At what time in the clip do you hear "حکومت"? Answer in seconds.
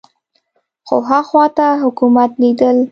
1.83-2.29